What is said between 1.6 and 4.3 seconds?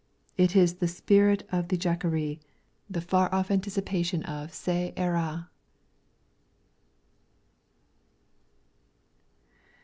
the Jacquerie, the far off anticipation